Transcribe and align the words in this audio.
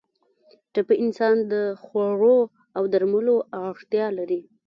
ټپي 0.73 0.95
انسان 1.03 1.35
د 1.51 1.53
خوړو 1.83 2.39
او 2.77 2.83
درملو 2.93 3.35
اړتیا 3.67 4.07
لري. 4.17 4.39